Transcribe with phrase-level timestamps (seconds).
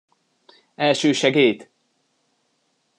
[0.77, 1.69] Elsősegélyt!